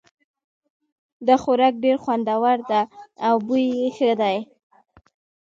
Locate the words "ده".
2.69-2.81, 4.21-4.31